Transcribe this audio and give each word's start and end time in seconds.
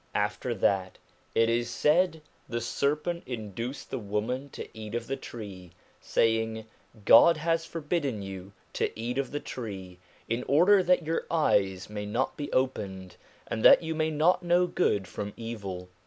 After 0.15 0.55
that 0.55 0.97
it 1.35 1.47
is 1.47 1.69
said 1.69 2.23
the 2.49 2.59
serpent 2.59 3.21
induced 3.27 3.91
the 3.91 3.99
woman 3.99 4.49
to 4.49 4.67
eat 4.75 4.95
of 4.95 5.05
the 5.05 5.15
tree, 5.15 5.73
saying: 5.99 6.65
God 7.05 7.37
has 7.37 7.67
forbidden 7.67 8.23
you 8.23 8.51
to 8.73 8.89
eat 8.99 9.19
of 9.19 9.29
the 9.29 9.39
tree, 9.39 9.99
in 10.27 10.41
order 10.47 10.81
that 10.81 11.05
your 11.05 11.27
eyes 11.29 11.87
may 11.87 12.07
not 12.07 12.35
be 12.35 12.51
opened, 12.51 13.15
and 13.45 13.63
that 13.63 13.83
you 13.83 13.93
may 13.93 14.09
not 14.09 14.41
know 14.41 14.65
good 14.65 15.07
from 15.07 15.33
evil. 15.37 15.87